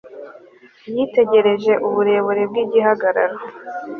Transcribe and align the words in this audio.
yitegerejuburebure 0.95 2.41
bgigihagararo 2.51 3.37